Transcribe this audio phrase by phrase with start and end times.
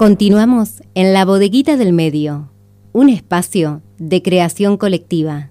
[0.00, 2.50] Continuamos en la bodeguita del medio,
[2.92, 5.50] un espacio de creación colectiva.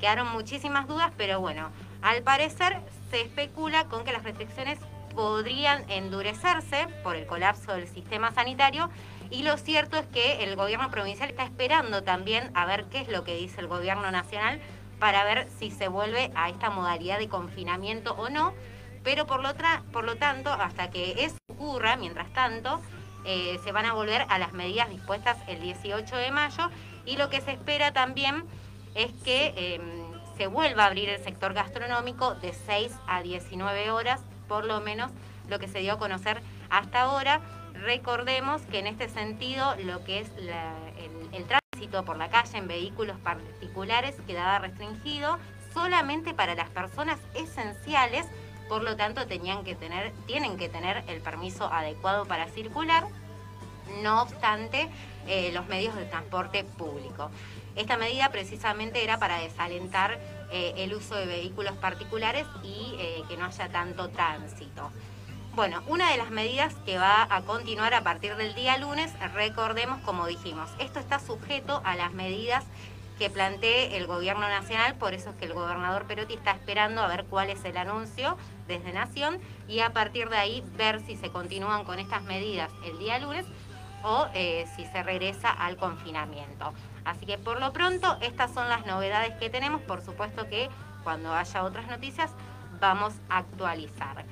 [0.00, 1.70] quedaron muchísimas dudas, pero bueno,
[2.02, 2.80] al parecer
[3.10, 4.78] se especula con que las restricciones
[5.14, 8.90] podrían endurecerse por el colapso del sistema sanitario.
[9.30, 13.08] Y lo cierto es que el gobierno provincial está esperando también a ver qué es
[13.08, 14.60] lo que dice el gobierno nacional
[14.98, 18.54] para ver si se vuelve a esta modalidad de confinamiento o no,
[19.02, 19.50] pero por lo,
[19.92, 22.80] por lo tanto, hasta que eso ocurra, mientras tanto,
[23.24, 26.70] eh, se van a volver a las medidas dispuestas el 18 de mayo.
[27.06, 28.44] Y lo que se espera también
[28.94, 34.20] es que em, se vuelva a abrir el sector gastronómico de 6 a 19 horas
[34.50, 35.12] por lo menos
[35.48, 37.40] lo que se dio a conocer hasta ahora.
[37.72, 40.30] Recordemos que en este sentido lo que es
[41.32, 45.38] el, tránsito por la calle en vehículos particulares quedaba restringido
[45.72, 48.26] solamente para las personas esenciales,
[48.68, 53.04] por lo tanto tenían que tener, tienen que tener el permiso adecuado para circular,
[54.02, 54.88] no obstante
[55.26, 57.30] eh, los medios de transporte público.
[57.76, 60.18] Esta medida precisamente era para desalentar
[60.50, 64.90] eh, el uso de vehículos particulares y eh, que no haya tanto tránsito.
[65.54, 70.00] Bueno, una de las medidas que va a continuar a partir del día lunes, recordemos
[70.02, 72.64] como dijimos, esto está sujeto a las medidas
[73.18, 77.08] que plantee el gobierno nacional, por eso es que el gobernador Perotti está esperando a
[77.08, 81.30] ver cuál es el anuncio desde Nación y a partir de ahí ver si se
[81.30, 83.44] continúan con estas medidas el día lunes
[84.02, 86.72] o eh, si se regresa al confinamiento.
[87.04, 89.80] Así que por lo pronto estas son las novedades que tenemos.
[89.82, 90.68] Por supuesto que
[91.02, 92.30] cuando haya otras noticias
[92.80, 94.24] vamos a actualizar.